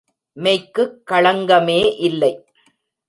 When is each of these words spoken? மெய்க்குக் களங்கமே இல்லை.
மெய்க்குக் 0.37 0.95
களங்கமே 1.11 1.95
இல்லை. 1.99 2.33